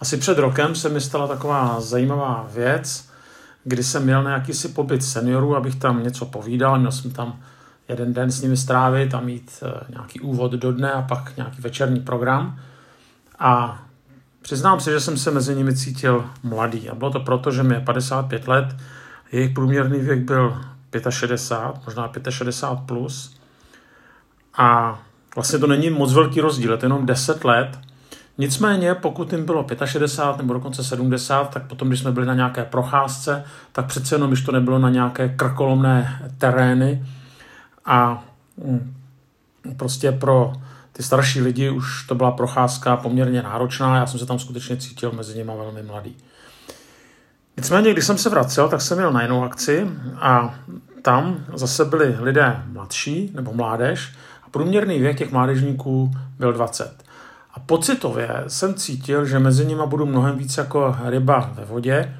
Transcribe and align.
Asi 0.00 0.16
před 0.16 0.38
rokem 0.38 0.74
se 0.74 0.88
mi 0.88 1.00
stala 1.00 1.26
taková 1.26 1.80
zajímavá 1.80 2.46
věc, 2.54 3.08
kdy 3.64 3.84
jsem 3.84 4.04
měl 4.04 4.22
na 4.22 4.30
jakýsi 4.30 4.68
pobyt 4.68 5.04
seniorů, 5.04 5.56
abych 5.56 5.74
tam 5.76 6.02
něco 6.02 6.26
povídal, 6.26 6.78
měl 6.78 6.92
jsem 6.92 7.10
tam 7.10 7.40
jeden 7.88 8.14
den 8.14 8.30
s 8.30 8.42
nimi 8.42 8.56
strávit 8.56 9.14
a 9.14 9.20
mít 9.20 9.62
eh, 9.62 9.84
nějaký 9.88 10.20
úvod 10.20 10.52
do 10.52 10.72
dne 10.72 10.92
a 10.92 11.02
pak 11.02 11.36
nějaký 11.36 11.62
večerní 11.62 12.00
program. 12.00 12.60
A 13.38 13.82
přiznám 14.42 14.80
se, 14.80 14.90
že 14.90 15.00
jsem 15.00 15.16
se 15.16 15.30
mezi 15.30 15.54
nimi 15.54 15.76
cítil 15.76 16.24
mladý. 16.42 16.88
A 16.88 16.94
bylo 16.94 17.10
to 17.10 17.20
proto, 17.20 17.50
že 17.50 17.62
mi 17.62 17.74
je 17.74 17.80
55 17.80 18.48
let, 18.48 18.76
jejich 19.32 19.54
průměrný 19.54 19.98
věk 19.98 20.18
byl 20.18 20.60
65, 21.10 21.84
možná 21.86 22.12
65 22.30 22.86
plus. 22.86 23.36
A 24.56 24.98
vlastně 25.34 25.58
to 25.58 25.66
není 25.66 25.90
moc 25.90 26.12
velký 26.12 26.40
rozdíl, 26.40 26.72
je 26.72 26.78
to 26.78 26.84
jenom 26.84 27.06
10 27.06 27.44
let. 27.44 27.87
Nicméně, 28.38 28.94
pokud 28.94 29.32
jim 29.32 29.44
bylo 29.44 29.66
65 29.84 30.38
nebo 30.38 30.54
dokonce 30.54 30.84
70, 30.84 31.50
tak 31.50 31.66
potom, 31.66 31.88
když 31.88 32.00
jsme 32.00 32.12
byli 32.12 32.26
na 32.26 32.34
nějaké 32.34 32.64
procházce, 32.64 33.44
tak 33.72 33.86
přece 33.86 34.14
jenom, 34.14 34.30
když 34.30 34.42
to 34.42 34.52
nebylo 34.52 34.78
na 34.78 34.90
nějaké 34.90 35.28
krkolomné 35.28 36.30
terény 36.38 37.06
a 37.84 38.24
mm, 38.64 38.94
prostě 39.76 40.12
pro 40.12 40.52
ty 40.92 41.02
starší 41.02 41.40
lidi 41.40 41.70
už 41.70 42.06
to 42.06 42.14
byla 42.14 42.30
procházka 42.30 42.96
poměrně 42.96 43.42
náročná, 43.42 43.96
já 43.96 44.06
jsem 44.06 44.20
se 44.20 44.26
tam 44.26 44.38
skutečně 44.38 44.76
cítil 44.76 45.12
mezi 45.12 45.38
nimi 45.38 45.52
velmi 45.56 45.82
mladý. 45.82 46.16
Nicméně, 47.56 47.92
když 47.92 48.04
jsem 48.04 48.18
se 48.18 48.30
vracel, 48.30 48.68
tak 48.68 48.80
jsem 48.80 48.98
měl 48.98 49.12
na 49.12 49.22
jinou 49.22 49.44
akci 49.44 49.86
a 50.16 50.54
tam 51.02 51.44
zase 51.54 51.84
byli 51.84 52.16
lidé 52.20 52.62
mladší 52.66 53.30
nebo 53.34 53.52
mládež 53.52 54.14
a 54.42 54.50
průměrný 54.50 54.98
věk 54.98 55.18
těch 55.18 55.32
mládežníků 55.32 56.10
byl 56.38 56.52
20. 56.52 57.07
A 57.58 57.62
pocitově 57.66 58.44
jsem 58.48 58.74
cítil, 58.74 59.26
že 59.26 59.38
mezi 59.38 59.66
nimi 59.66 59.82
budu 59.86 60.06
mnohem 60.06 60.38
víc 60.38 60.56
jako 60.56 60.96
ryba 61.04 61.50
ve 61.54 61.64
vodě, 61.64 62.14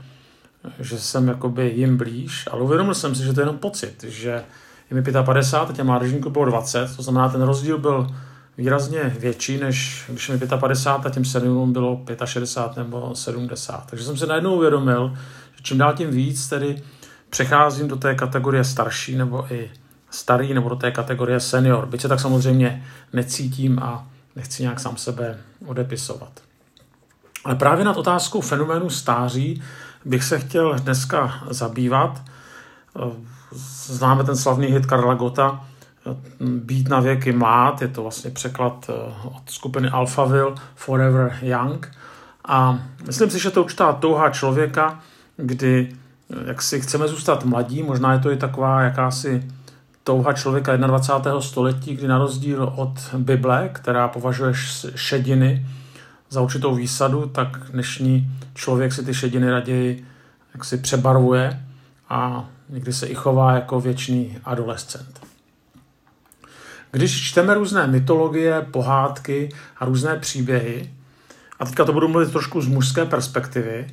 že 0.81 0.99
jsem 0.99 1.29
jakoby 1.29 1.73
jim 1.77 1.97
blíž, 1.97 2.49
ale 2.51 2.63
uvědomil 2.63 2.95
jsem 2.95 3.15
si, 3.15 3.25
že 3.25 3.33
to 3.33 3.41
je 3.41 3.43
jenom 3.43 3.59
pocit, 3.59 4.05
že 4.09 4.45
je 4.91 4.95
mi 4.97 5.03
55 5.03 5.71
a 5.71 5.77
těm 5.77 5.87
mládežníků 5.87 6.31
bylo 6.31 6.45
20, 6.45 6.97
to 6.97 7.03
znamená, 7.03 7.29
ten 7.29 7.43
rozdíl 7.43 7.79
byl 7.79 8.07
výrazně 8.57 9.17
větší, 9.19 9.59
než 9.59 10.05
když 10.09 10.29
mi 10.29 10.39
55 10.39 11.11
a 11.11 11.15
těm 11.15 11.25
seniorům 11.25 11.73
bylo 11.73 12.05
65 12.25 12.83
nebo 12.85 13.15
70. 13.15 13.87
Takže 13.91 14.05
jsem 14.05 14.17
se 14.17 14.27
najednou 14.27 14.55
uvědomil, 14.55 15.17
že 15.57 15.63
čím 15.63 15.79
dál 15.79 15.95
tím 15.95 16.11
víc 16.11 16.49
tedy 16.49 16.83
přecházím 17.31 17.89
do 17.89 17.97
té 17.97 18.15
kategorie 18.15 18.65
starší 18.65 19.17
nebo 19.17 19.53
i 19.53 19.71
starý 20.11 20.55
nebo 20.55 20.69
do 20.69 20.77
té 20.77 20.91
kategorie 20.91 21.41
senior. 21.41 21.87
Byť 21.87 22.01
se 22.01 22.09
tak 22.09 22.21
samozřejmě 22.21 22.85
necítím 23.13 23.79
a 23.79 24.07
nechci 24.39 24.63
nějak 24.63 24.81
sám 24.81 24.97
sebe 24.97 25.39
odepisovat. 25.67 26.41
Ale 27.45 27.55
právě 27.55 27.85
nad 27.85 27.97
otázkou 27.97 28.41
fenoménu 28.41 28.91
stáří 28.91 29.63
bych 30.05 30.25
se 30.25 30.39
chtěl 30.39 30.75
dneska 30.79 31.45
zabývat. 31.51 32.23
Známe 33.87 34.25
ten 34.25 34.37
slavný 34.37 34.67
hit 34.67 34.87
Karla 34.87 35.15
Gota, 35.15 35.65
Být 36.41 36.89
na 36.89 37.01
věky 37.01 37.33
mlád, 37.33 37.83
je 37.83 37.89
to 37.89 38.03
vlastně 38.03 38.31
překlad 38.31 38.91
eh, 38.91 38.93
od 39.25 39.51
skupiny 39.51 39.89
Alphaville, 39.89 40.55
Forever 40.75 41.39
Young. 41.43 41.93
A 42.45 42.79
myslím 43.07 43.31
si, 43.31 43.39
že 43.39 43.51
to 43.51 43.63
určitá 43.63 43.93
touha 43.93 44.31
člověka, 44.31 45.01
kdy 45.37 45.89
eh, 46.31 46.37
jak 46.47 46.63
si 46.63 46.81
chceme 46.81 47.09
zůstat 47.09 47.45
mladí, 47.45 47.83
možná 47.83 48.13
je 48.13 48.19
to 48.19 48.31
i 48.31 48.37
taková 48.37 48.83
jakási 48.83 49.49
touha 50.09 50.33
člověka 50.33 50.77
21. 50.77 51.41
století, 51.41 51.97
kdy 51.97 52.09
na 52.09 52.19
rozdíl 52.19 52.73
od 52.77 53.15
Bible, 53.19 53.71
která 53.73 54.09
považuje 54.09 54.53
šediny 54.95 55.67
za 56.31 56.41
určitou 56.41 56.75
výsadu, 56.75 57.27
tak 57.27 57.59
dnešní 57.71 58.31
člověk 58.55 58.93
si 58.93 59.05
ty 59.05 59.15
šediny 59.15 59.51
raději 59.51 60.07
jak 60.55 60.65
si 60.65 60.79
přebarvuje 60.79 61.63
a 62.09 62.49
někdy 62.69 62.93
se 62.93 63.07
i 63.07 63.15
chová 63.15 63.53
jako 63.53 63.81
věčný 63.81 64.39
adolescent. 64.45 65.21
Když 66.91 67.29
čteme 67.29 67.55
různé 67.55 67.87
mytologie, 67.87 68.67
pohádky 68.71 69.49
a 69.77 69.85
různé 69.85 70.17
příběhy, 70.17 70.91
a 71.59 71.65
teďka 71.65 71.85
to 71.85 71.93
budu 71.93 72.09
mluvit 72.09 72.33
trošku 72.33 72.61
z 72.61 72.69
mužské 72.69 73.05
perspektivy, 73.05 73.87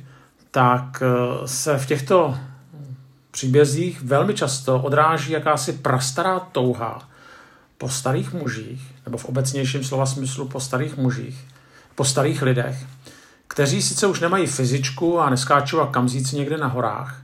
tak 0.50 1.02
eh, 1.02 1.48
se 1.48 1.78
v 1.78 1.86
těchto 1.86 2.36
příbězích 3.36 4.02
velmi 4.02 4.34
často 4.34 4.80
odráží 4.80 5.32
jakási 5.32 5.72
prastará 5.72 6.40
touha 6.40 7.08
po 7.78 7.88
starých 7.88 8.32
mužích, 8.32 8.94
nebo 9.04 9.18
v 9.18 9.24
obecnějším 9.24 9.84
slova 9.84 10.06
smyslu 10.06 10.48
po 10.48 10.60
starých 10.60 10.96
mužích, 10.96 11.44
po 11.94 12.04
starých 12.04 12.42
lidech, 12.42 12.86
kteří 13.48 13.82
sice 13.82 14.06
už 14.06 14.20
nemají 14.20 14.46
fyzičku 14.46 15.20
a 15.20 15.30
neskáčou 15.30 15.80
a 15.80 15.86
kamzíci 15.86 16.36
někde 16.36 16.56
na 16.56 16.66
horách 16.66 17.22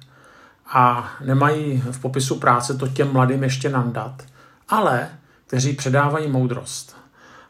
a 0.67 1.13
nemají 1.25 1.83
v 1.91 1.99
popisu 2.01 2.39
práce 2.39 2.75
to 2.75 2.89
těm 2.89 3.13
mladým 3.13 3.43
ještě 3.43 3.69
nandat, 3.69 4.23
ale 4.69 5.09
kteří 5.47 5.73
předávají 5.73 6.29
moudrost. 6.29 6.97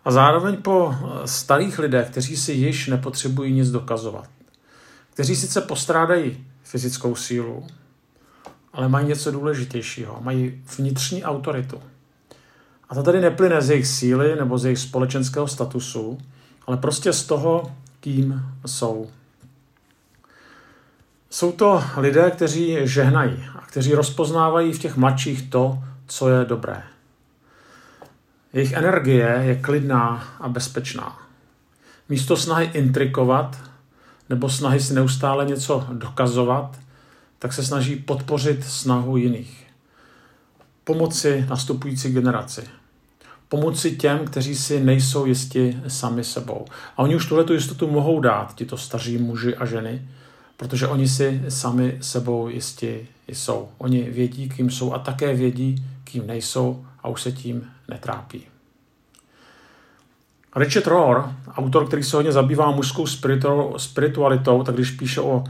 A 0.05 0.11
zároveň 0.11 0.57
po 0.57 0.95
starých 1.25 1.79
lidech, 1.79 2.11
kteří 2.11 2.37
si 2.37 2.53
již 2.53 2.87
nepotřebují 2.87 3.53
nic 3.53 3.71
dokazovat. 3.71 4.29
Kteří 5.15 5.37
sice 5.37 5.61
postrádají 5.61 6.47
fyzickou 6.63 7.15
sílu, 7.15 7.67
ale 8.73 8.89
mají 8.89 9.07
něco 9.07 9.31
důležitějšího. 9.31 10.19
Mají 10.21 10.63
vnitřní 10.79 11.25
autoritu. 11.25 11.83
A 12.89 12.95
to 12.95 13.03
tady 13.03 13.21
neplyne 13.21 13.63
z 13.63 13.71
jejich 13.71 13.87
síly 13.87 14.37
nebo 14.37 14.59
z 14.59 14.65
jejich 14.65 14.79
společenského 14.79 15.49
statusu, 15.49 16.19
ale 16.67 16.77
prostě 16.77 17.13
z 17.13 17.25
toho, 17.25 17.73
kým 18.01 18.43
jsou. 18.67 19.11
Jsou 21.31 21.53
to 21.53 21.85
lidé, 21.97 22.31
kteří 22.31 22.79
žehnají 22.83 23.45
a 23.59 23.61
kteří 23.61 23.95
rozpoznávají 23.95 24.73
v 24.73 24.79
těch 24.79 24.97
mladších 24.97 25.51
to, 25.51 25.79
co 26.07 26.29
je 26.29 26.45
dobré. 26.45 26.83
Jejich 28.53 28.73
energie 28.73 29.41
je 29.43 29.57
klidná 29.57 30.25
a 30.41 30.49
bezpečná. 30.49 31.19
Místo 32.09 32.37
snahy 32.37 32.71
intrikovat 32.75 33.57
nebo 34.29 34.49
snahy 34.49 34.81
si 34.81 34.95
neustále 34.95 35.45
něco 35.45 35.87
dokazovat, 35.93 36.79
tak 37.43 37.53
se 37.53 37.65
snaží 37.65 37.97
podpořit 37.97 38.65
snahu 38.65 39.17
jiných. 39.17 39.67
Pomoci 40.85 41.47
nastupující 41.49 42.13
generaci. 42.13 42.63
Pomoci 43.49 43.97
těm, 43.97 44.19
kteří 44.19 44.57
si 44.57 44.81
nejsou 44.81 45.27
jisti 45.27 45.79
sami 45.89 46.25
sebou. 46.25 46.67
A 46.97 46.99
oni 46.99 47.17
už 47.17 47.27
tuhle 47.27 47.45
jistotu 47.53 47.91
mohou 47.91 48.21
dát, 48.21 48.55
tito 48.55 48.77
staří 48.77 49.19
muži 49.19 49.57
a 49.57 49.67
ženy, 49.67 50.09
protože 50.57 50.87
oni 50.87 51.09
si 51.09 51.43
sami 51.49 51.99
sebou 52.01 52.49
jisti 52.49 53.09
jsou. 53.29 53.69
Oni 53.79 54.03
vědí, 54.03 54.49
kým 54.49 54.71
jsou 54.71 54.93
a 54.93 54.99
také 54.99 55.35
vědí, 55.35 55.85
kým 56.05 56.27
nejsou 56.27 56.87
a 57.03 57.09
už 57.09 57.23
se 57.23 57.33
tím 57.33 57.71
netrápí. 57.89 58.43
Richard 60.57 60.87
Rohr, 60.87 61.25
autor, 61.49 61.87
který 61.87 62.03
se 62.03 62.17
hodně 62.17 62.33
zabývá 62.33 62.71
mužskou 62.71 63.07
spiritualitou, 63.77 64.63
tak 64.63 64.75
když 64.75 64.91
píše 64.91 65.21
o 65.21 65.45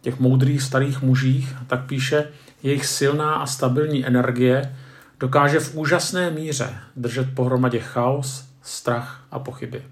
těch 0.00 0.18
moudrých 0.18 0.62
starých 0.62 1.02
mužích, 1.02 1.56
tak 1.66 1.86
píše, 1.86 2.28
jejich 2.62 2.86
silná 2.86 3.34
a 3.34 3.46
stabilní 3.46 4.06
energie 4.06 4.76
dokáže 5.20 5.60
v 5.60 5.74
úžasné 5.74 6.30
míře 6.30 6.74
držet 6.96 7.34
pohromadě 7.34 7.78
chaos, 7.78 8.44
strach 8.62 9.24
a 9.30 9.38
pochyby. 9.38 9.82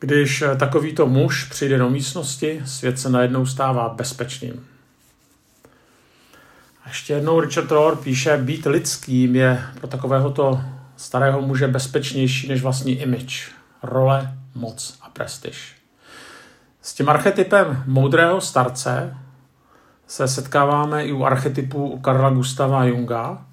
Když 0.00 0.42
eh, 0.42 0.56
takovýto 0.56 1.06
muž 1.06 1.44
přijde 1.44 1.78
do 1.78 1.90
místnosti, 1.90 2.62
svět 2.64 2.98
se 2.98 3.10
najednou 3.10 3.46
stává 3.46 3.88
bezpečným. 3.88 4.66
A 6.84 6.88
ještě 6.88 7.12
jednou 7.12 7.40
Richard 7.40 7.70
Rohr 7.70 7.96
píše, 7.96 8.36
být 8.36 8.66
lidským 8.66 9.36
je 9.36 9.62
pro 9.78 9.88
takovéhoto 9.88 10.60
starého 10.96 11.42
muže 11.42 11.68
bezpečnější 11.68 12.48
než 12.48 12.62
vlastní 12.62 12.92
image, 12.92 13.48
role, 13.82 14.38
moc 14.54 14.98
a 15.00 15.10
prestiž. 15.10 15.76
S 16.86 16.94
tím 16.94 17.08
archetypem 17.08 17.82
moudrého 17.86 18.40
starce 18.40 19.16
se 20.06 20.28
setkáváme 20.28 21.06
i 21.06 21.12
u 21.12 21.24
archetypu 21.24 21.98
Karla 21.98 22.30
Gustava 22.30 22.84
Junga 22.84 23.46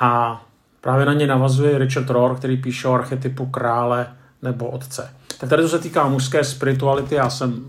a 0.00 0.42
právě 0.80 1.06
na 1.06 1.12
ně 1.12 1.26
navazuje 1.26 1.78
Richard 1.78 2.10
Rohr, 2.10 2.36
který 2.36 2.56
píše 2.56 2.88
o 2.88 2.92
archetypu 2.92 3.46
krále 3.46 4.16
nebo 4.42 4.70
otce. 4.70 5.14
Tak 5.38 5.50
tady 5.50 5.62
to 5.62 5.68
se 5.68 5.78
týká 5.78 6.08
mužské 6.08 6.44
spirituality, 6.44 7.14
já 7.14 7.30
jsem 7.30 7.64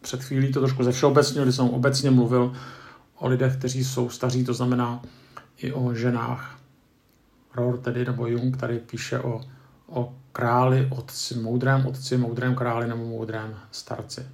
před 0.00 0.24
chvílí 0.24 0.52
to 0.52 0.60
trošku 0.60 0.84
ze 0.84 0.92
všeobecně, 0.92 1.42
když 1.42 1.54
jsem 1.54 1.68
obecně 1.68 2.10
mluvil 2.10 2.52
o 3.18 3.28
lidech, 3.28 3.56
kteří 3.56 3.84
jsou 3.84 4.08
staří, 4.08 4.44
to 4.44 4.54
znamená 4.54 5.00
i 5.56 5.72
o 5.72 5.94
ženách. 5.94 6.58
Rohr 7.54 7.78
tedy, 7.78 8.04
nebo 8.04 8.26
Jung 8.26 8.56
tady 8.56 8.78
píše 8.78 9.18
o, 9.18 9.40
o 9.86 10.14
králi, 10.32 10.88
otci, 10.90 11.34
moudrém 11.34 11.86
otci, 11.86 12.16
moudrém 12.16 12.54
králi 12.54 12.88
nebo 12.88 13.04
moudrém 13.04 13.54
starci. 13.70 14.26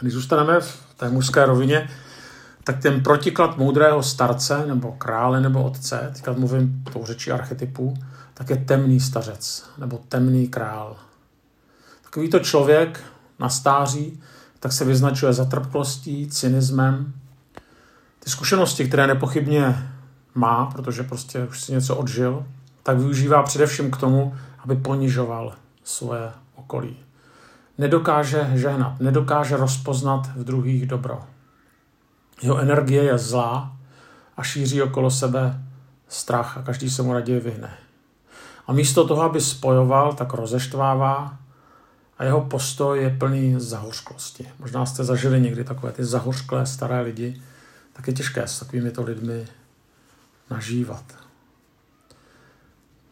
Když 0.00 0.12
zůstaneme 0.12 0.60
v 0.60 0.94
té 0.96 1.10
mužské 1.10 1.46
rovině, 1.46 1.90
tak 2.64 2.82
ten 2.82 3.02
protiklad 3.02 3.58
moudrého 3.58 4.02
starce 4.02 4.66
nebo 4.66 4.92
krále 4.92 5.40
nebo 5.40 5.62
otce, 5.62 6.10
teďka 6.12 6.32
mluvím 6.32 6.84
tou 6.92 7.06
řečí 7.06 7.32
archetypů, 7.32 7.94
tak 8.34 8.50
je 8.50 8.56
temný 8.56 9.00
stařec 9.00 9.64
nebo 9.78 10.00
temný 10.08 10.48
král. 10.48 10.96
Takovýto 12.02 12.38
člověk 12.38 13.00
na 13.38 13.48
stáří 13.48 14.20
tak 14.60 14.72
se 14.72 14.84
vyznačuje 14.84 15.32
zatrpklostí, 15.32 16.28
cynismem. 16.28 17.12
Ty 18.18 18.30
zkušenosti, 18.30 18.88
které 18.88 19.06
nepochybně 19.06 19.92
má, 20.34 20.66
protože 20.66 21.02
prostě 21.02 21.44
už 21.44 21.60
si 21.60 21.72
něco 21.72 21.96
odžil, 21.96 22.46
tak 22.88 22.98
využívá 22.98 23.42
především 23.42 23.90
k 23.90 23.96
tomu, 23.96 24.36
aby 24.58 24.76
ponižoval 24.76 25.54
svoje 25.84 26.32
okolí. 26.54 26.96
Nedokáže 27.78 28.50
žehnat, 28.54 29.00
nedokáže 29.00 29.56
rozpoznat 29.56 30.26
v 30.36 30.44
druhých 30.44 30.86
dobro. 30.86 31.22
Jeho 32.42 32.58
energie 32.58 33.04
je 33.04 33.18
zlá 33.18 33.76
a 34.36 34.42
šíří 34.42 34.82
okolo 34.82 35.10
sebe 35.10 35.60
strach 36.08 36.58
a 36.58 36.62
každý 36.62 36.90
se 36.90 37.02
mu 37.02 37.12
raději 37.12 37.40
vyhne. 37.40 37.74
A 38.66 38.72
místo 38.72 39.06
toho, 39.06 39.22
aby 39.22 39.40
spojoval, 39.40 40.12
tak 40.12 40.32
rozeštvává 40.32 41.36
a 42.18 42.24
jeho 42.24 42.40
postoj 42.40 43.02
je 43.02 43.16
plný 43.18 43.54
zahořklosti. 43.58 44.48
Možná 44.58 44.86
jste 44.86 45.04
zažili 45.04 45.40
někdy 45.40 45.64
takové 45.64 45.92
ty 45.92 46.04
zahořklé 46.04 46.66
staré 46.66 47.00
lidi, 47.00 47.42
tak 47.92 48.06
je 48.06 48.12
těžké 48.12 48.46
s 48.46 48.58
takovými 48.58 48.90
to 48.90 49.02
lidmi 49.02 49.46
nažívat. 50.50 51.27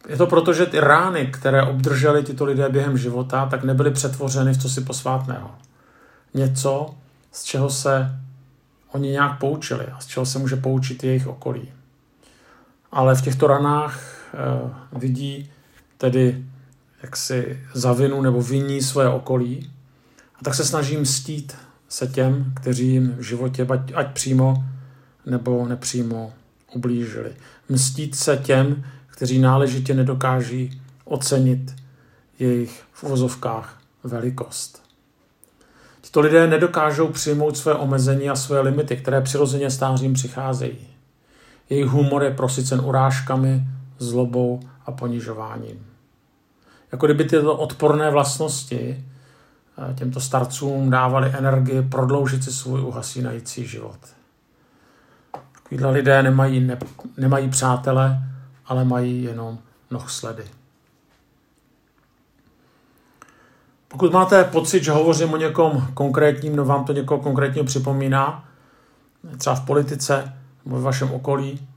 Je 0.07 0.17
to 0.17 0.27
proto, 0.27 0.53
že 0.53 0.65
ty 0.65 0.79
rány, 0.79 1.27
které 1.27 1.63
obdrželi 1.63 2.23
tyto 2.23 2.45
lidé 2.45 2.69
během 2.69 2.97
života, 2.97 3.45
tak 3.45 3.63
nebyly 3.63 3.91
přetvořeny 3.91 4.53
v 4.53 4.61
cosi 4.61 4.81
posvátného. 4.81 5.51
Něco, 6.33 6.95
z 7.31 7.43
čeho 7.43 7.69
se 7.69 8.19
oni 8.91 9.09
nějak 9.09 9.39
poučili 9.39 9.85
a 9.85 9.99
z 9.99 10.05
čeho 10.05 10.25
se 10.25 10.39
může 10.39 10.55
poučit 10.55 11.03
jejich 11.03 11.27
okolí. 11.27 11.71
Ale 12.91 13.15
v 13.15 13.21
těchto 13.21 13.47
ranách 13.47 13.99
eh, 14.33 14.69
vidí 14.91 15.51
tedy 15.97 16.45
jaksi 17.03 17.59
zavinu 17.73 18.21
nebo 18.21 18.41
viní 18.41 18.81
své 18.81 19.09
okolí 19.09 19.71
a 20.35 20.43
tak 20.43 20.55
se 20.55 20.65
snaží 20.65 20.97
mstít 20.97 21.55
se 21.89 22.07
těm, 22.07 22.53
kteří 22.55 22.87
jim 22.87 23.15
v 23.17 23.21
životě 23.21 23.67
ať, 23.69 23.91
ať 23.95 24.13
přímo 24.13 24.63
nebo 25.25 25.67
nepřímo 25.67 26.33
ublížili. 26.73 27.31
Mstít 27.69 28.15
se 28.15 28.37
těm, 28.37 28.83
kteří 29.17 29.39
náležitě 29.39 29.93
nedokáží 29.93 30.81
ocenit 31.05 31.75
jejich 32.39 32.83
v 32.93 33.03
uvozovkách 33.03 33.81
velikost. 34.03 34.83
Tito 36.01 36.19
lidé 36.19 36.47
nedokážou 36.47 37.07
přijmout 37.07 37.57
své 37.57 37.73
omezení 37.73 38.29
a 38.29 38.35
své 38.35 38.59
limity, 38.59 38.97
které 38.97 39.21
přirozeně 39.21 39.71
stářím 39.71 40.13
přicházejí. 40.13 40.87
Jejich 41.69 41.85
humor 41.85 42.23
je 42.23 42.31
prosycen 42.31 42.81
urážkami, 42.83 43.63
zlobou 43.97 44.59
a 44.85 44.91
ponižováním. 44.91 45.85
Jako 46.91 47.05
kdyby 47.05 47.23
tyto 47.23 47.57
odporné 47.57 48.11
vlastnosti 48.11 49.05
eh, 49.89 49.93
těmto 49.93 50.19
starcům 50.19 50.89
dávaly 50.89 51.33
energii 51.37 51.81
prodloužit 51.81 52.43
si 52.43 52.51
svůj 52.51 52.81
uhasínající 52.81 53.67
život. 53.67 53.99
Takovýhle 55.53 55.91
lidé 55.91 56.23
nemají, 56.23 56.59
ne, 56.59 56.77
nemají 57.17 57.49
přátele, 57.49 58.27
ale 58.67 58.85
mají 58.85 59.23
jenom 59.23 59.59
nohsledy. 59.91 60.43
Pokud 63.87 64.11
máte 64.13 64.43
pocit, 64.43 64.83
že 64.83 64.91
hovořím 64.91 65.33
o 65.33 65.37
někom 65.37 65.87
konkrétním, 65.93 66.55
no 66.55 66.65
vám 66.65 66.85
to 66.85 66.93
někoho 66.93 67.19
konkrétního 67.21 67.65
připomíná, 67.65 68.45
třeba 69.37 69.55
v 69.55 69.65
politice 69.65 70.33
nebo 70.65 70.79
v 70.79 70.83
vašem 70.83 71.11
okolí, 71.11 71.67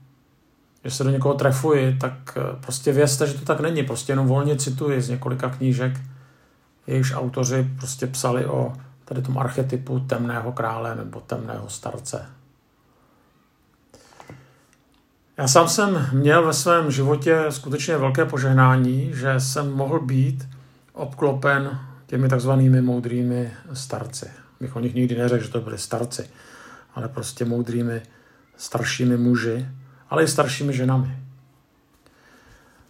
že 0.83 0.91
se 0.91 1.03
do 1.03 1.09
někoho 1.09 1.33
trefuji, 1.33 1.97
tak 1.97 2.13
eh, 2.37 2.41
prostě 2.61 2.91
vězte, 2.91 3.27
že 3.27 3.33
to 3.33 3.45
tak 3.45 3.59
není. 3.59 3.83
Prostě 3.83 4.11
jenom 4.11 4.27
volně 4.27 4.55
cituji 4.55 5.01
z 5.01 5.09
několika 5.09 5.49
knížek, 5.49 5.99
jejichž 6.87 7.13
autoři 7.15 7.69
prostě 7.77 8.07
psali 8.07 8.45
o 8.45 8.73
tady 9.05 9.21
tom 9.21 9.37
archetypu 9.37 9.99
temného 9.99 10.51
krále 10.51 10.95
nebo 10.95 11.19
temného 11.19 11.69
starce. 11.69 12.25
Já 15.37 15.47
sám 15.47 15.69
jsem 15.69 16.09
měl 16.13 16.45
ve 16.45 16.53
svém 16.53 16.91
životě 16.91 17.45
skutečně 17.49 17.97
velké 17.97 18.25
požehnání, 18.25 19.11
že 19.13 19.39
jsem 19.39 19.71
mohl 19.71 19.99
být 19.99 20.49
obklopen 20.93 21.79
těmi 22.05 22.29
takzvanými 22.29 22.81
moudrými 22.81 23.51
starci. 23.73 24.29
Bych 24.59 24.75
o 24.75 24.79
nich 24.79 24.95
nikdy 24.95 25.17
neřekl, 25.17 25.43
že 25.43 25.49
to 25.49 25.61
byli 25.61 25.77
starci, 25.77 26.29
ale 26.95 27.07
prostě 27.07 27.45
moudrými 27.45 28.01
staršími 28.57 29.17
muži, 29.17 29.65
ale 30.09 30.23
i 30.23 30.27
staršími 30.27 30.73
ženami. 30.73 31.17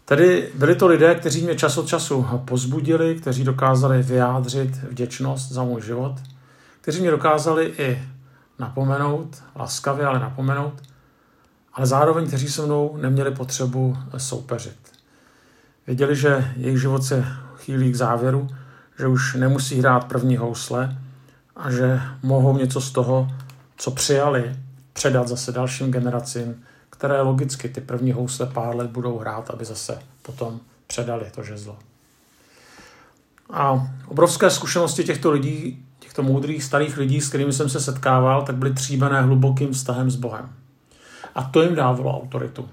Tedy 0.05 0.49
byli 0.55 0.75
to 0.75 0.87
lidé, 0.87 1.15
kteří 1.15 1.43
mě 1.43 1.55
čas 1.55 1.77
od 1.77 1.87
času 1.87 2.25
pozbudili, 2.45 3.15
kteří 3.15 3.43
dokázali 3.43 4.03
vyjádřit 4.03 4.83
vděčnost 4.83 5.51
za 5.51 5.63
můj 5.63 5.81
život, 5.81 6.15
kteří 6.81 7.01
mě 7.01 7.11
dokázali 7.11 7.73
i 7.77 8.01
napomenout, 8.59 9.43
laskavě, 9.55 10.05
ale 10.05 10.19
napomenout, 10.19 10.73
ale 11.73 11.87
zároveň 11.87 12.27
kteří 12.27 12.49
se 12.49 12.65
mnou 12.65 12.97
neměli 12.97 13.31
potřebu 13.31 13.97
soupeřit. 14.17 14.77
Věděli, 15.87 16.15
že 16.15 16.53
jejich 16.57 16.81
život 16.81 17.03
se 17.03 17.25
chýlí 17.57 17.91
k 17.91 17.95
závěru, 17.95 18.47
že 18.99 19.07
už 19.07 19.33
nemusí 19.35 19.79
hrát 19.79 20.05
první 20.05 20.37
housle 20.37 20.97
a 21.55 21.71
že 21.71 22.01
mohou 22.23 22.57
něco 22.57 22.81
z 22.81 22.91
toho, 22.91 23.31
co 23.77 23.91
přijali, 23.91 24.55
předat 24.93 25.27
zase 25.27 25.51
dalším 25.51 25.91
generacím, 25.91 26.63
které 26.89 27.21
logicky 27.21 27.69
ty 27.69 27.81
první 27.81 28.11
housle 28.11 28.45
pár 28.45 28.75
let 28.75 28.89
budou 28.89 29.17
hrát, 29.17 29.49
aby 29.49 29.65
zase 29.65 29.99
potom 30.21 30.59
předali 30.87 31.25
to 31.35 31.43
žezlo. 31.43 31.77
A 33.49 33.87
obrovské 34.07 34.49
zkušenosti 34.49 35.03
těchto 35.03 35.31
lidí, 35.31 35.85
těchto 35.99 36.23
moudrých 36.23 36.63
starých 36.63 36.97
lidí, 36.97 37.21
s 37.21 37.29
kterými 37.29 37.53
jsem 37.53 37.69
se 37.69 37.79
setkával, 37.79 38.41
tak 38.41 38.55
byly 38.55 38.73
tříbené 38.73 39.21
hlubokým 39.21 39.71
vztahem 39.71 40.11
s 40.11 40.15
Bohem. 40.15 40.49
A 41.35 41.43
to 41.43 41.61
jim 41.61 41.75
dávalo 41.75 42.21
autoritu. 42.21 42.69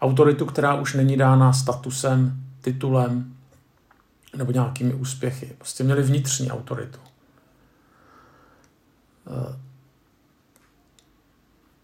Autoritu, 0.00 0.46
která 0.46 0.74
už 0.74 0.94
není 0.94 1.16
dána 1.16 1.52
statusem, 1.52 2.32
titulem 2.60 3.34
nebo 4.36 4.52
nějakými 4.52 4.94
úspěchy. 4.94 5.54
Prostě 5.58 5.84
měli 5.84 6.02
vnitřní 6.02 6.50
autoritu. 6.50 6.98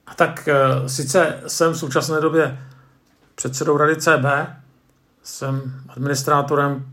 A 0.07 0.15
tak 0.15 0.49
eh, 0.49 0.89
sice 0.89 1.41
jsem 1.47 1.73
v 1.73 1.79
současné 1.79 2.21
době 2.21 2.59
předsedou 3.35 3.77
rady 3.77 3.97
CB, 3.97 4.25
jsem 5.23 5.83
administrátorem 5.89 6.93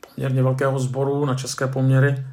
poměrně 0.00 0.42
velkého 0.42 0.78
sboru 0.78 1.24
na 1.24 1.34
české 1.34 1.66
poměry 1.66 2.26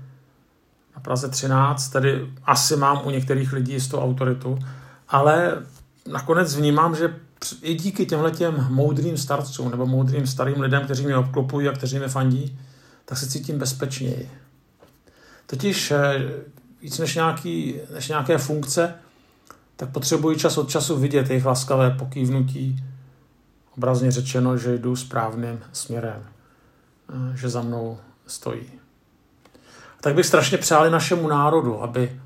na 0.96 1.02
Praze 1.02 1.30
13, 1.30 1.90
tedy 1.90 2.34
asi 2.44 2.76
mám 2.76 3.02
u 3.06 3.10
některých 3.10 3.54
lidí 3.54 3.74
jistou 3.74 4.00
autoritu, 4.00 4.60
ale 5.10 5.64
nakonec 6.08 6.56
vnímám, 6.56 6.96
že 6.96 7.16
i 7.62 7.76
díky 7.76 8.06
těmhle 8.06 8.32
těm 8.32 8.68
moudrým 8.70 9.18
starcům 9.18 9.72
nebo 9.72 9.86
moudrým 9.86 10.28
starým 10.28 10.62
lidem, 10.62 10.84
kteří 10.84 11.06
mě 11.06 11.18
obklopují 11.18 11.68
a 11.68 11.72
kteří 11.72 11.98
mě 12.00 12.08
fandí, 12.08 12.60
tak 13.06 13.18
se 13.18 13.28
cítím 13.28 13.60
bezpečněji. 13.60 14.32
Totiž 15.46 15.92
eh, 15.92 16.32
víc 16.82 17.00
než, 17.00 17.16
nějaký, 17.16 17.76
než 17.94 18.08
nějaké 18.08 18.38
funkce, 18.38 18.94
tak 19.76 19.90
potřebuji 19.90 20.36
čas 20.36 20.58
od 20.58 20.70
času 20.70 20.98
vidět 20.98 21.30
jejich 21.30 21.46
laskavé 21.46 21.92
pokývnutí, 21.92 22.84
obrazně 23.78 24.12
řečeno, 24.12 24.58
že 24.58 24.78
jdu 24.78 24.96
správným 24.96 25.60
směrem, 25.72 26.26
eh, 27.10 27.38
že 27.38 27.50
za 27.50 27.62
mnou 27.62 27.98
stojí. 28.28 28.66
A 29.98 30.02
tak 30.02 30.16
bych 30.16 30.26
strašně 30.26 30.58
přáli 30.58 30.90
našemu 30.90 31.28
národu, 31.28 31.84
aby 31.84 32.22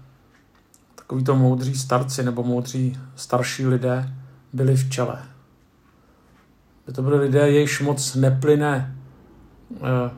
takovýto 1.12 1.36
moudří 1.36 1.75
starci 1.75 2.24
nebo 2.24 2.44
moudří 2.44 3.00
starší 3.15 3.68
lidé 3.68 4.13
byli 4.53 4.75
v 4.75 4.89
čele. 4.89 5.22
By 6.88 6.94
to 6.94 7.01
byly 7.01 7.20
lidé, 7.20 7.50
jejichž 7.50 7.82
moc 7.82 8.15
neplyne 8.15 8.96
eh, 9.75 10.12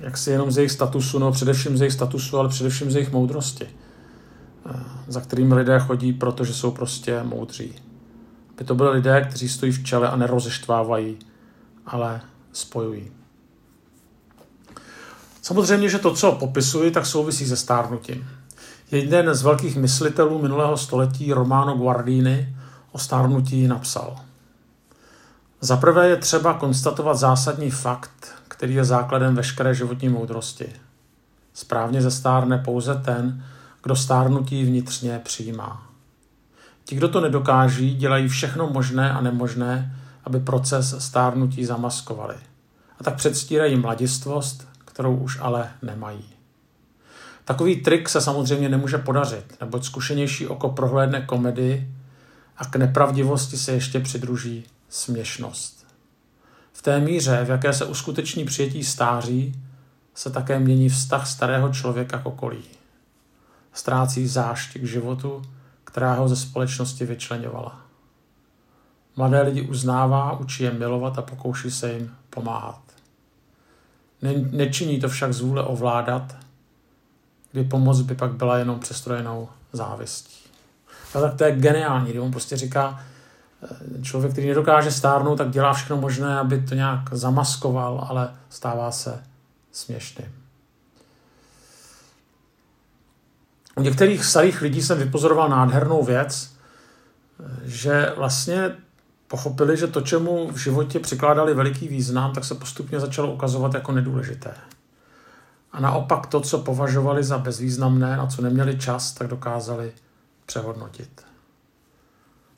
jak 0.00 0.16
si 0.16 0.30
jenom 0.30 0.50
z 0.50 0.56
jejich 0.56 0.72
statusu, 0.72 1.18
no 1.18 1.32
především 1.32 1.76
z 1.76 1.80
jejich 1.80 1.92
statusu, 1.92 2.38
ale 2.38 2.48
především 2.48 2.90
z 2.90 2.94
jejich 2.94 3.12
moudrosti, 3.12 3.66
eh, 3.66 4.80
za 5.08 5.20
kterými 5.20 5.54
lidé 5.54 5.78
chodí, 5.78 6.12
protože 6.12 6.54
jsou 6.54 6.70
prostě 6.70 7.22
moudří. 7.22 7.74
By 8.58 8.64
to 8.64 8.74
byly 8.74 8.90
lidé, 8.90 9.26
kteří 9.28 9.48
stojí 9.48 9.72
v 9.72 9.84
čele 9.84 10.10
a 10.10 10.16
nerozeštvávají, 10.16 11.18
ale 11.86 12.20
spojují. 12.52 13.10
Samozřejmě, 15.42 15.88
že 15.88 15.98
to, 15.98 16.14
co 16.14 16.32
popisuji, 16.32 16.90
tak 16.90 17.06
souvisí 17.06 17.46
se 17.46 17.56
stárnutím. 17.56 18.39
Jeden 18.92 19.34
z 19.34 19.42
velkých 19.42 19.76
myslitelů 19.76 20.42
minulého 20.42 20.76
století, 20.76 21.32
Romano 21.32 21.74
Guardini, 21.74 22.56
o 22.92 22.98
stárnutí 22.98 23.68
napsal. 23.68 24.16
Za 25.60 25.76
prvé 25.76 26.08
je 26.08 26.16
třeba 26.16 26.54
konstatovat 26.54 27.14
zásadní 27.14 27.70
fakt, 27.70 28.34
který 28.48 28.74
je 28.74 28.84
základem 28.84 29.34
veškeré 29.34 29.74
životní 29.74 30.08
moudrosti. 30.08 30.72
Správně 31.54 32.02
zestárne 32.02 32.58
pouze 32.58 32.94
ten, 32.94 33.44
kdo 33.82 33.96
stárnutí 33.96 34.64
vnitřně 34.64 35.20
přijímá. 35.24 35.86
Ti, 36.84 36.96
kdo 36.96 37.08
to 37.08 37.20
nedokáží, 37.20 37.94
dělají 37.94 38.28
všechno 38.28 38.70
možné 38.70 39.12
a 39.12 39.20
nemožné, 39.20 39.96
aby 40.24 40.40
proces 40.40 40.94
stárnutí 40.98 41.64
zamaskovali. 41.64 42.34
A 43.00 43.04
tak 43.04 43.14
předstírají 43.14 43.76
mladistvost, 43.76 44.68
kterou 44.84 45.16
už 45.16 45.38
ale 45.40 45.68
nemají. 45.82 46.39
Takový 47.50 47.76
trik 47.76 48.08
se 48.08 48.20
samozřejmě 48.20 48.68
nemůže 48.68 48.98
podařit, 48.98 49.56
neboť 49.60 49.84
zkušenější 49.84 50.46
oko 50.46 50.68
prohlédne 50.68 51.20
komedii 51.20 51.94
a 52.56 52.64
k 52.64 52.76
nepravdivosti 52.76 53.56
se 53.56 53.72
ještě 53.72 54.00
přidruží 54.00 54.64
směšnost. 54.88 55.86
V 56.72 56.82
té 56.82 57.00
míře, 57.00 57.44
v 57.44 57.50
jaké 57.50 57.72
se 57.72 57.84
uskuteční 57.84 58.44
přijetí 58.44 58.84
stáří, 58.84 59.62
se 60.14 60.30
také 60.30 60.58
mění 60.58 60.88
vztah 60.88 61.26
starého 61.26 61.72
člověka 61.72 62.18
k 62.18 62.26
okolí. 62.26 62.62
Ztrácí 63.72 64.26
zášť 64.26 64.78
k 64.78 64.84
životu, 64.84 65.42
která 65.84 66.14
ho 66.14 66.28
ze 66.28 66.36
společnosti 66.36 67.06
vyčlenovala. 67.06 67.80
Mladé 69.16 69.42
lidi 69.42 69.62
uznává, 69.62 70.38
učí 70.38 70.62
je 70.62 70.72
milovat 70.72 71.18
a 71.18 71.22
pokouší 71.22 71.70
se 71.70 71.92
jim 71.92 72.14
pomáhat. 72.30 72.82
Ne, 74.22 74.32
nečiní 74.50 75.00
to 75.00 75.08
však 75.08 75.32
z 75.32 75.40
vůle 75.40 75.62
ovládat, 75.62 76.36
kdy 77.52 77.64
pomoc 77.64 78.00
by 78.00 78.14
pak 78.14 78.32
byla 78.32 78.58
jenom 78.58 78.80
přestrojenou 78.80 79.48
závistí. 79.72 80.50
A 81.14 81.20
tak 81.20 81.34
to 81.34 81.44
je 81.44 81.56
geniální, 81.56 82.10
kdy 82.10 82.20
on 82.20 82.30
prostě 82.30 82.56
říká, 82.56 83.04
eh, 83.62 84.02
člověk, 84.02 84.32
který 84.32 84.48
nedokáže 84.48 84.90
stárnout, 84.90 85.38
tak 85.38 85.50
dělá 85.50 85.72
všechno 85.72 85.96
možné, 85.96 86.38
aby 86.38 86.62
to 86.62 86.74
nějak 86.74 87.00
zamaskoval, 87.12 88.06
ale 88.08 88.34
stává 88.50 88.90
se 88.90 89.22
směšným. 89.72 90.28
U 93.76 93.82
některých 93.82 94.24
starých 94.24 94.62
lidí 94.62 94.82
jsem 94.82 94.98
vypozoroval 94.98 95.48
nádhernou 95.48 96.04
věc, 96.04 96.52
že 97.64 98.12
vlastně 98.16 98.76
pochopili, 99.28 99.76
že 99.76 99.86
to, 99.86 100.00
čemu 100.00 100.50
v 100.50 100.56
životě 100.56 101.00
přikládali 101.00 101.54
veliký 101.54 101.88
význam, 101.88 102.32
tak 102.32 102.44
se 102.44 102.54
postupně 102.54 103.00
začalo 103.00 103.32
ukazovat 103.32 103.74
jako 103.74 103.92
nedůležité. 103.92 104.54
A 105.72 105.80
naopak 105.80 106.26
to, 106.26 106.40
co 106.40 106.58
považovali 106.58 107.24
za 107.24 107.38
bezvýznamné, 107.38 108.16
na 108.16 108.26
co 108.26 108.42
neměli 108.42 108.78
čas, 108.78 109.12
tak 109.12 109.28
dokázali 109.28 109.92
přehodnotit. 110.46 111.26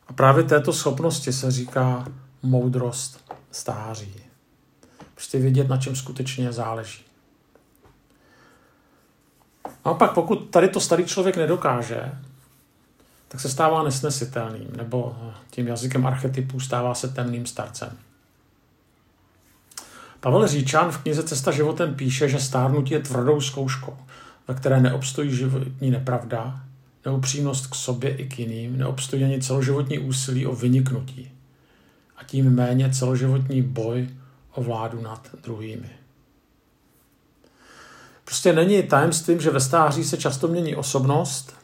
A 0.09 0.13
právě 0.13 0.45
této 0.45 0.73
schopnosti 0.73 1.33
se 1.33 1.51
říká 1.51 2.05
moudrost 2.43 3.33
stáří. 3.51 4.15
Prostě 5.15 5.39
vědět, 5.39 5.69
na 5.69 5.77
čem 5.77 5.97
skutečně 5.97 6.53
záleží. 6.53 7.05
A 9.85 9.95
pak 9.95 10.15
pokud 10.15 10.37
tady 10.37 10.69
to 10.69 10.81
starý 10.81 11.05
člověk 11.05 11.37
nedokáže, 11.37 12.13
tak 13.29 13.41
se 13.41 13.49
stává 13.49 13.83
nesnesitelným, 13.83 14.69
nebo 14.77 15.17
tím 15.51 15.69
jazykem 15.69 16.07
archetypů 16.07 16.61
stává 16.61 16.95
se 16.95 17.09
temným 17.09 17.47
starcem. 17.47 17.99
Pavel 20.23 20.49
Říčan 20.49 20.91
v 20.91 20.99
knize 20.99 21.23
Cesta 21.23 21.51
životem 21.51 21.95
píše, 21.95 22.29
že 22.29 22.41
stárnutí 22.41 22.95
je 22.95 23.01
tvrdou 23.01 23.41
zkouškou, 23.41 23.97
ve 24.49 24.55
které 24.55 24.81
neobstojí 24.81 25.37
životní 25.37 25.91
nepravda, 25.91 26.61
neupřímnost 27.07 27.67
k 27.67 27.75
sobě 27.75 28.17
i 28.17 28.29
k 28.29 28.39
jiným, 28.39 28.79
neobstojí 28.79 29.25
ani 29.25 29.41
celoživotní 29.41 29.99
úsilí 29.99 30.47
o 30.47 30.55
vyniknutí 30.55 31.33
a 32.17 32.25
tím 32.25 32.55
méně 32.55 32.91
celoživotní 32.91 33.63
boj 33.63 34.09
o 34.55 34.63
vládu 34.63 35.01
nad 35.01 35.29
druhými. 35.43 35.91
Prostě 38.25 38.53
není 38.53 38.83
tajemstvím, 38.83 39.41
že 39.41 39.51
ve 39.51 39.61
stáří 39.61 40.05
se 40.05 40.17
často 40.17 40.49
mění 40.49 40.77
osobnost. 40.77 41.57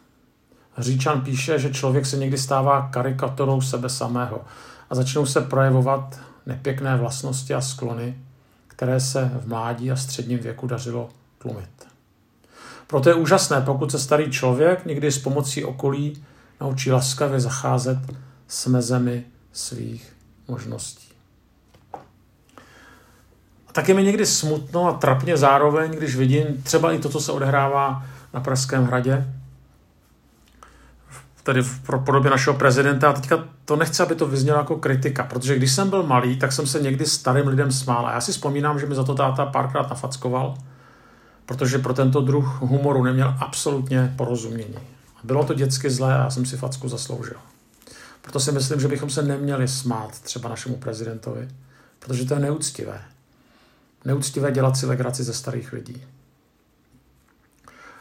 Hříčan 0.74 1.20
píše, 1.20 1.58
že 1.58 1.74
člověk 1.74 2.06
se 2.06 2.16
někdy 2.16 2.38
stává 2.38 2.88
karikaturou 2.88 3.60
sebe 3.60 3.88
samého 3.88 4.44
a 4.90 4.94
začnou 4.94 5.26
se 5.26 5.40
projevovat 5.40 6.20
nepěkné 6.46 6.96
vlastnosti 6.96 7.54
a 7.54 7.60
sklony, 7.60 8.27
které 8.78 9.00
se 9.00 9.30
v 9.34 9.48
mládí 9.48 9.90
a 9.90 9.96
středním 9.96 10.38
věku 10.38 10.66
dařilo 10.66 11.08
tlumit. 11.38 11.86
Proto 12.86 13.08
je 13.08 13.14
úžasné, 13.14 13.60
pokud 13.60 13.90
se 13.90 13.98
starý 13.98 14.30
člověk 14.30 14.86
někdy 14.86 15.12
s 15.12 15.18
pomocí 15.18 15.64
okolí 15.64 16.24
naučí 16.60 16.92
laskavě 16.92 17.40
zacházet 17.40 17.98
s 18.48 18.66
mezemi 18.66 19.24
svých 19.52 20.12
možností. 20.48 21.08
A 23.68 23.72
taky 23.72 23.94
mi 23.94 24.02
někdy 24.02 24.26
smutno 24.26 24.88
a 24.88 24.92
trapně 24.92 25.36
zároveň, 25.36 25.90
když 25.90 26.16
vidím 26.16 26.62
třeba 26.62 26.92
i 26.92 26.98
to, 26.98 27.08
co 27.08 27.20
se 27.20 27.32
odehrává 27.32 28.06
na 28.34 28.40
Pražském 28.40 28.84
hradě, 28.84 29.34
tedy 31.48 31.62
v 31.62 31.80
podobě 32.04 32.30
našeho 32.30 32.56
prezidenta. 32.56 33.10
A 33.10 33.12
teďka 33.12 33.44
to 33.64 33.76
nechci, 33.76 34.02
aby 34.02 34.14
to 34.14 34.26
vyznělo 34.26 34.58
jako 34.58 34.76
kritika, 34.76 35.24
protože 35.24 35.56
když 35.56 35.72
jsem 35.72 35.90
byl 35.90 36.02
malý, 36.02 36.36
tak 36.36 36.52
jsem 36.52 36.66
se 36.66 36.80
někdy 36.80 37.06
starým 37.06 37.48
lidem 37.48 37.72
smál. 37.72 38.06
A 38.06 38.12
já 38.12 38.20
si 38.20 38.32
vzpomínám, 38.32 38.78
že 38.78 38.86
mi 38.86 38.94
za 38.94 39.04
to 39.04 39.14
táta 39.14 39.46
párkrát 39.46 39.90
nafackoval, 39.90 40.58
protože 41.46 41.78
pro 41.78 41.94
tento 41.94 42.20
druh 42.20 42.60
humoru 42.60 43.04
neměl 43.04 43.34
absolutně 43.38 44.14
porozumění. 44.16 44.78
Bylo 45.24 45.44
to 45.44 45.54
dětsky 45.54 45.90
zlé 45.90 46.14
a 46.14 46.18
já 46.18 46.30
jsem 46.30 46.46
si 46.46 46.56
facku 46.56 46.88
zasloužil. 46.88 47.36
Proto 48.22 48.40
si 48.40 48.52
myslím, 48.52 48.80
že 48.80 48.88
bychom 48.88 49.10
se 49.10 49.22
neměli 49.22 49.68
smát 49.68 50.20
třeba 50.20 50.48
našemu 50.48 50.76
prezidentovi, 50.76 51.48
protože 51.98 52.24
to 52.24 52.34
je 52.34 52.40
neúctivé. 52.40 53.00
Neúctivé 54.04 54.52
dělat 54.52 54.76
si 54.76 54.86
legraci 54.86 55.24
ze 55.24 55.32
starých 55.34 55.72
lidí. 55.72 56.04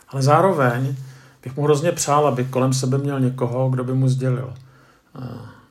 Ale 0.09 0.21
zároveň 0.21 0.95
bych 1.43 1.55
mu 1.55 1.63
hrozně 1.63 1.91
přál, 1.91 2.27
aby 2.27 2.45
kolem 2.45 2.73
sebe 2.73 2.97
měl 2.97 3.19
někoho, 3.19 3.69
kdo 3.69 3.83
by 3.83 3.93
mu 3.93 4.09
sdělil, 4.09 4.53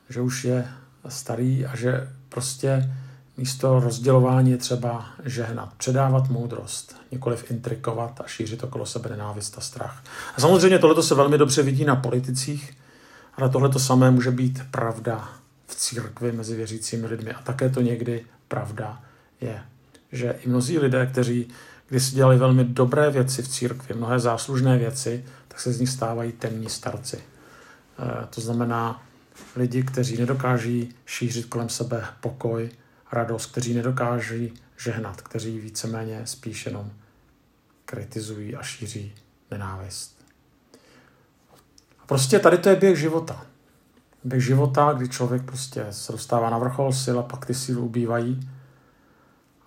že 0.09 0.21
už 0.21 0.45
je 0.45 0.67
starý 1.07 1.65
a 1.65 1.75
že 1.75 2.09
prostě 2.29 2.93
místo 3.37 3.79
rozdělování 3.79 4.51
je 4.51 4.57
třeba 4.57 5.05
žehnat, 5.25 5.73
předávat 5.77 6.29
moudrost, 6.29 6.95
nikoliv 7.11 7.51
intrikovat 7.51 8.21
a 8.21 8.27
šířit 8.27 8.63
okolo 8.63 8.85
sebe 8.85 9.09
nenávist 9.09 9.57
a 9.57 9.61
strach. 9.61 10.03
A 10.37 10.41
samozřejmě 10.41 10.79
tohle 10.79 11.03
se 11.03 11.15
velmi 11.15 11.37
dobře 11.37 11.63
vidí 11.63 11.85
na 11.85 11.95
politicích, 11.95 12.77
ale 13.35 13.49
tohle 13.49 13.69
to 13.69 13.79
samé 13.79 14.11
může 14.11 14.31
být 14.31 14.61
pravda 14.71 15.29
v 15.67 15.75
církvi 15.75 16.31
mezi 16.31 16.55
věřícími 16.55 17.07
lidmi. 17.07 17.31
A 17.31 17.41
také 17.41 17.69
to 17.69 17.81
někdy 17.81 18.25
pravda 18.47 19.01
je. 19.41 19.61
Že 20.11 20.35
i 20.45 20.49
mnozí 20.49 20.79
lidé, 20.79 21.05
kteří 21.05 21.47
když 21.89 22.03
si 22.03 22.15
dělali 22.15 22.37
velmi 22.37 22.63
dobré 22.63 23.09
věci 23.11 23.41
v 23.41 23.47
církvi, 23.47 23.95
mnohé 23.95 24.19
záslužné 24.19 24.77
věci, 24.77 25.23
tak 25.57 25.61
se 25.61 25.73
z 25.73 25.79
nich 25.79 25.89
stávají 25.89 26.31
temní 26.31 26.69
starci. 26.69 27.17
E, 27.17 28.25
to 28.27 28.41
znamená 28.41 29.03
lidi, 29.55 29.83
kteří 29.83 30.17
nedokáží 30.17 30.95
šířit 31.05 31.45
kolem 31.45 31.69
sebe 31.69 32.05
pokoj, 32.21 32.69
radost, 33.11 33.51
kteří 33.51 33.73
nedokáží 33.73 34.53
žehnat, 34.77 35.21
kteří 35.21 35.59
víceméně 35.59 36.21
spíš 36.25 36.65
jenom 36.65 36.91
kritizují 37.85 38.55
a 38.55 38.63
šíří 38.63 39.15
nenávist. 39.51 40.25
A 41.99 42.05
prostě 42.05 42.39
tady 42.39 42.57
to 42.57 42.69
je 42.69 42.75
běh 42.75 42.99
života. 42.99 43.45
Běh 44.23 44.43
života, 44.43 44.93
kdy 44.93 45.09
člověk 45.09 45.43
prostě 45.43 45.85
se 45.91 46.11
dostává 46.11 46.49
na 46.49 46.57
vrchol 46.57 46.93
sil 47.03 47.17
a 47.19 47.23
pak 47.23 47.45
ty 47.45 47.53
síly 47.53 47.79
ubývají 47.79 48.49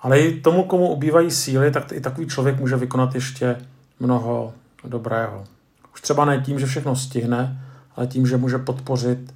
ale 0.00 0.20
i 0.20 0.40
tomu, 0.40 0.64
komu 0.64 0.88
ubývají 0.88 1.30
síly, 1.30 1.70
tak 1.70 1.92
i 1.92 2.00
takový 2.00 2.26
člověk 2.26 2.60
může 2.60 2.76
vykonat 2.76 3.14
ještě 3.14 3.56
mnoho 4.00 4.54
dobrého. 4.84 5.44
Už 5.94 6.00
třeba 6.00 6.24
ne 6.24 6.42
tím, 6.46 6.58
že 6.58 6.66
všechno 6.66 6.96
stihne, 6.96 7.66
ale 7.96 8.06
tím, 8.06 8.26
že 8.26 8.36
může 8.36 8.58
podpořit 8.58 9.34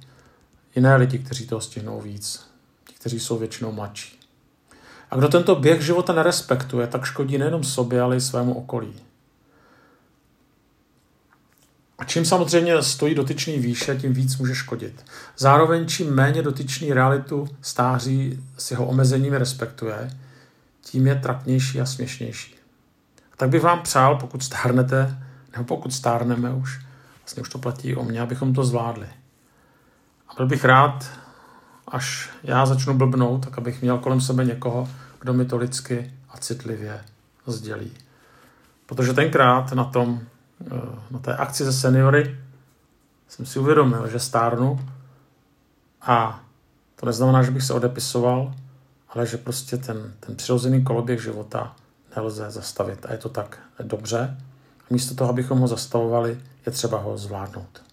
jiné 0.75 0.95
lidi, 0.95 1.19
kteří 1.19 1.47
toho 1.47 1.61
stihnou 1.61 2.01
víc. 2.01 2.45
Ti, 2.87 2.93
kteří 2.93 3.19
jsou 3.19 3.37
většinou 3.37 3.71
mladší. 3.71 4.19
A 5.11 5.15
kdo 5.15 5.27
tento 5.27 5.55
běh 5.55 5.81
života 5.81 6.13
nerespektuje, 6.13 6.87
tak 6.87 7.05
škodí 7.05 7.37
nejenom 7.37 7.63
sobě, 7.63 8.01
ale 8.01 8.17
i 8.17 8.21
svému 8.21 8.53
okolí. 8.53 8.93
A 11.97 12.03
čím 12.03 12.25
samozřejmě 12.25 12.83
stojí 12.83 13.15
dotyčný 13.15 13.59
výše, 13.59 13.95
tím 13.95 14.13
víc 14.13 14.37
může 14.37 14.55
škodit. 14.55 15.05
Zároveň 15.37 15.87
čím 15.87 16.13
méně 16.13 16.41
dotyčný 16.41 16.93
realitu 16.93 17.47
stáří 17.61 18.43
s 18.57 18.71
jeho 18.71 18.85
omezeními 18.85 19.37
respektuje, 19.37 20.11
tím 20.81 21.07
je 21.07 21.15
trapnější 21.15 21.81
a 21.81 21.85
směšnější. 21.85 22.55
A 23.33 23.35
tak 23.37 23.49
bych 23.49 23.61
vám 23.61 23.81
přál, 23.81 24.15
pokud 24.15 24.43
stárnete, 24.43 25.17
nebo 25.55 25.65
pokud 25.65 25.93
stárneme 25.93 26.53
už, 26.53 26.85
vlastně 27.19 27.41
už 27.41 27.49
to 27.49 27.57
platí 27.57 27.95
o 27.95 28.03
mě, 28.03 28.21
abychom 28.21 28.53
to 28.53 28.63
zvládli. 28.63 29.07
A 30.27 30.33
byl 30.37 30.47
bych 30.47 30.65
rád, 30.65 31.05
až 31.87 32.29
já 32.43 32.65
začnu 32.65 32.93
blbnout, 32.93 33.45
tak 33.45 33.57
abych 33.57 33.81
měl 33.81 33.97
kolem 33.97 34.21
sebe 34.21 34.45
někoho, 34.45 34.89
kdo 35.19 35.33
mi 35.33 35.45
to 35.45 35.57
lidsky 35.57 36.13
a 36.29 36.37
citlivě 36.37 37.01
sdělí. 37.45 37.91
Protože 38.85 39.13
tenkrát 39.13 39.71
na 39.71 39.83
tom, 39.83 40.21
eh, 40.61 40.71
na 41.11 41.19
té 41.19 41.35
akci 41.35 41.65
ze 41.65 41.73
seniory 41.73 42.39
jsem 43.27 43.45
si 43.45 43.59
uvědomil, 43.59 44.07
že 44.07 44.19
stárnu 44.19 44.89
a 46.01 46.39
to 46.95 47.05
neznamená, 47.05 47.43
že 47.43 47.51
bych 47.51 47.63
se 47.63 47.73
odepisoval, 47.73 48.53
ale 49.09 49.25
že 49.25 49.37
prostě 49.37 49.77
ten, 49.77 50.13
ten 50.19 50.35
přirozený 50.35 50.83
koloběh 50.83 51.23
života 51.23 51.75
nelze 52.15 52.51
zastavit. 52.51 53.05
A 53.05 53.11
je 53.11 53.17
to 53.17 53.29
tak 53.29 53.59
dobře. 53.83 54.37
Místo 54.89 55.15
toho, 55.15 55.29
abychom 55.29 55.59
ho 55.59 55.67
zastavovali, 55.67 56.37
je 56.65 56.71
třeba 56.71 56.97
ho 56.97 57.17
zvládnout. 57.17 57.84